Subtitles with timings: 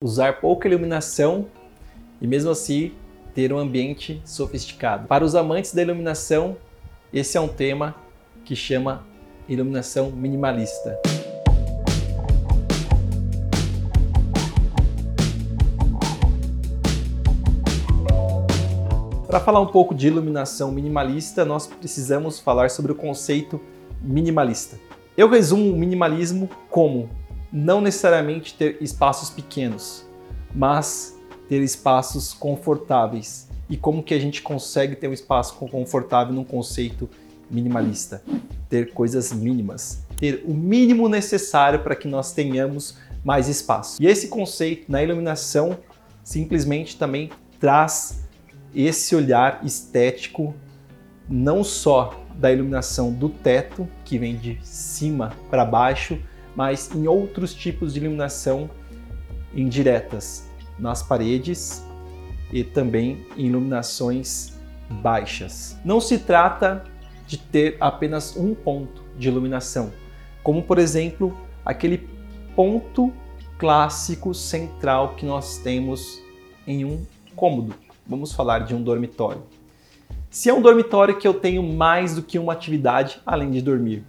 [0.00, 1.46] usar pouca iluminação
[2.20, 2.92] e mesmo assim
[3.34, 5.08] ter um ambiente sofisticado.
[5.08, 6.56] Para os amantes da iluminação,
[7.12, 7.96] esse é um tema
[8.44, 9.04] que chama
[9.48, 10.96] iluminação minimalista.
[19.26, 23.60] Para falar um pouco de iluminação minimalista, nós precisamos falar sobre o conceito
[24.00, 24.78] minimalista.
[25.16, 27.10] Eu resumo o minimalismo como
[27.52, 30.04] não necessariamente ter espaços pequenos,
[30.54, 33.48] mas ter espaços confortáveis.
[33.68, 37.08] E como que a gente consegue ter um espaço confortável num conceito
[37.50, 38.22] minimalista?
[38.68, 44.02] Ter coisas mínimas, ter o mínimo necessário para que nós tenhamos mais espaço.
[44.02, 45.78] E esse conceito na iluminação
[46.22, 48.22] simplesmente também traz
[48.74, 50.54] esse olhar estético
[51.28, 56.18] não só da iluminação do teto, que vem de cima para baixo,
[56.58, 58.68] mas em outros tipos de iluminação
[59.54, 61.84] indiretas, nas paredes
[62.52, 64.58] e também em iluminações
[64.90, 65.78] baixas.
[65.84, 66.82] Não se trata
[67.28, 69.92] de ter apenas um ponto de iluminação,
[70.42, 71.32] como por exemplo
[71.64, 72.08] aquele
[72.56, 73.12] ponto
[73.56, 76.20] clássico central que nós temos
[76.66, 77.72] em um cômodo
[78.04, 79.42] vamos falar de um dormitório.
[80.28, 84.02] Se é um dormitório que eu tenho mais do que uma atividade além de dormir,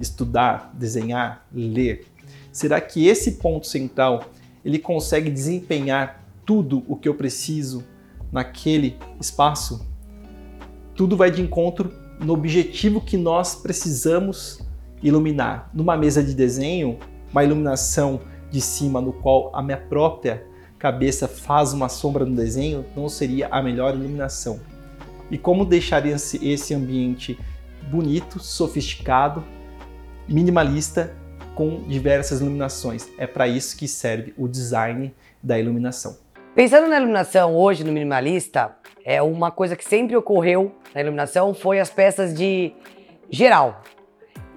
[0.00, 2.06] estudar, desenhar, ler,
[2.52, 4.24] será que esse ponto central
[4.64, 7.84] ele consegue desempenhar tudo o que eu preciso
[8.32, 9.86] naquele espaço?
[10.94, 14.60] Tudo vai de encontro no objetivo que nós precisamos
[15.02, 15.70] iluminar.
[15.72, 16.98] Numa mesa de desenho,
[17.30, 20.44] uma iluminação de cima no qual a minha própria
[20.78, 24.60] cabeça faz uma sombra no desenho, não seria a melhor iluminação.
[25.30, 27.38] E como deixaria esse ambiente
[27.90, 29.44] bonito, sofisticado,
[30.28, 31.14] minimalista,
[31.54, 33.08] com diversas iluminações?
[33.18, 36.16] É para isso que serve o design da iluminação.
[36.54, 41.80] Pensando na iluminação hoje no minimalista, é uma coisa que sempre ocorreu na iluminação foi
[41.80, 42.72] as peças de
[43.30, 43.82] geral.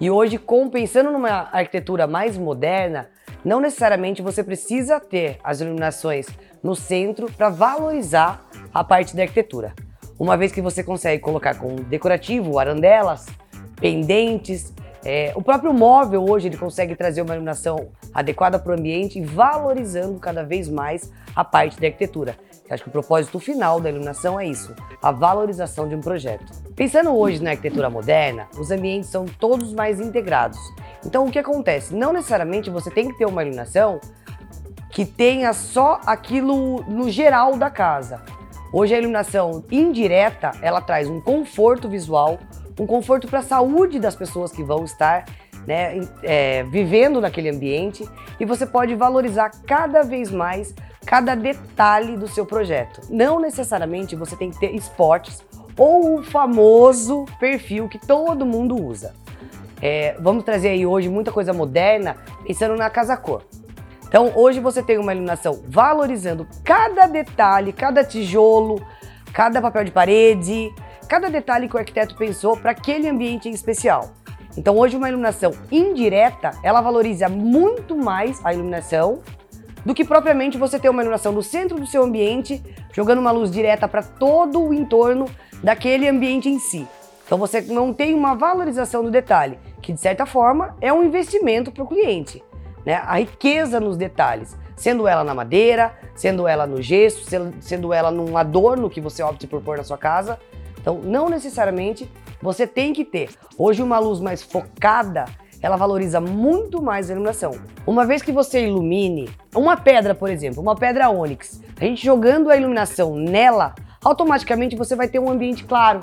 [0.00, 3.10] E hoje, com pensando numa arquitetura mais moderna,
[3.44, 6.26] não necessariamente você precisa ter as iluminações
[6.62, 9.74] no centro para valorizar a parte da arquitetura.
[10.18, 13.26] Uma vez que você consegue colocar com decorativo, arandelas,
[13.80, 14.72] pendentes,
[15.04, 20.18] é, o próprio móvel hoje ele consegue trazer uma iluminação adequada para o ambiente valorizando
[20.18, 22.36] cada vez mais a parte da arquitetura.
[22.68, 26.52] Eu acho que o propósito final da iluminação é isso, a valorização de um projeto.
[26.76, 30.58] Pensando hoje na arquitetura moderna, os ambientes são todos mais integrados
[31.04, 31.94] então o que acontece?
[31.94, 34.00] Não necessariamente você tem que ter uma iluminação
[34.90, 38.22] que tenha só aquilo no geral da casa.
[38.72, 42.38] Hoje a iluminação indireta, ela traz um conforto visual,
[42.80, 45.26] um conforto para a saúde das pessoas que vão estar
[45.66, 48.08] né, é, vivendo naquele ambiente
[48.38, 50.74] e você pode valorizar cada vez mais
[51.04, 53.02] cada detalhe do seu projeto.
[53.10, 55.44] Não necessariamente você tem que ter esportes
[55.76, 59.14] ou o famoso perfil que todo mundo usa.
[59.82, 63.44] É, vamos trazer aí hoje muita coisa moderna, pensando na casa cor.
[64.08, 68.82] Então hoje você tem uma iluminação valorizando cada detalhe, cada tijolo,
[69.32, 70.70] cada papel de parede,
[71.10, 74.12] cada detalhe que o arquiteto pensou para aquele ambiente em especial.
[74.56, 79.18] Então hoje uma iluminação indireta, ela valoriza muito mais a iluminação
[79.84, 82.62] do que propriamente você ter uma iluminação no centro do seu ambiente,
[82.92, 85.26] jogando uma luz direta para todo o entorno
[85.64, 86.86] daquele ambiente em si.
[87.26, 91.72] Então você não tem uma valorização do detalhe, que de certa forma é um investimento
[91.72, 92.40] para o cliente.
[92.86, 92.94] Né?
[92.94, 97.24] A riqueza nos detalhes, sendo ela na madeira, sendo ela no gesso,
[97.60, 100.38] sendo ela num adorno que você opte por pôr na sua casa.
[100.80, 102.10] Então, não necessariamente
[102.40, 103.30] você tem que ter.
[103.58, 105.26] Hoje, uma luz mais focada,
[105.62, 107.52] ela valoriza muito mais a iluminação.
[107.86, 112.50] Uma vez que você ilumine uma pedra, por exemplo, uma pedra ônix, a gente jogando
[112.50, 116.00] a iluminação nela, automaticamente você vai ter um ambiente claro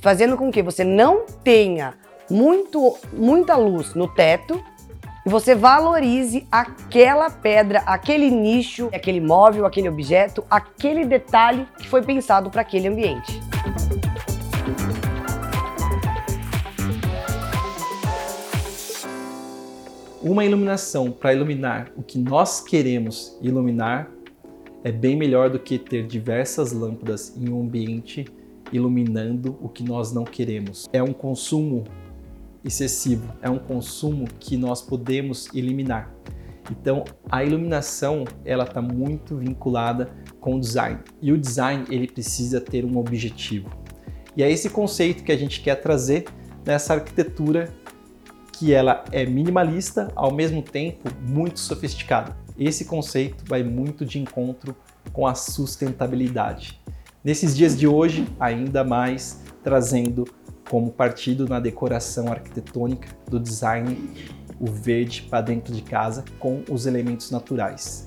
[0.00, 1.94] fazendo com que você não tenha
[2.30, 4.62] muito, muita luz no teto
[5.24, 12.02] e você valorize aquela pedra, aquele nicho, aquele móvel, aquele objeto, aquele detalhe que foi
[12.02, 13.40] pensado para aquele ambiente.
[20.28, 24.10] Uma iluminação para iluminar o que nós queremos iluminar
[24.82, 28.24] é bem melhor do que ter diversas lâmpadas em um ambiente
[28.72, 30.88] iluminando o que nós não queremos.
[30.92, 31.84] É um consumo
[32.64, 36.12] excessivo, é um consumo que nós podemos eliminar.
[36.72, 42.60] Então, a iluminação ela está muito vinculada com o design e o design ele precisa
[42.60, 43.70] ter um objetivo.
[44.36, 46.24] E é esse conceito que a gente quer trazer
[46.64, 47.72] nessa arquitetura
[48.58, 52.34] que ela é minimalista, ao mesmo tempo muito sofisticada.
[52.58, 54.74] esse conceito vai muito de encontro
[55.12, 56.80] com a sustentabilidade.
[57.22, 60.24] Nesses dias de hoje, ainda mais trazendo
[60.70, 64.10] como partido na decoração arquitetônica do design
[64.58, 68.05] o verde para dentro de casa com os elementos naturais.